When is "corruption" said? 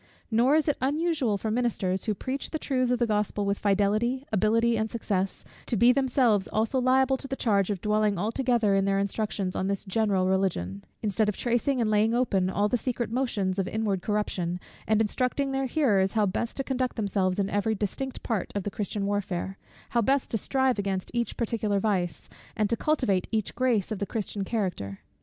14.01-14.59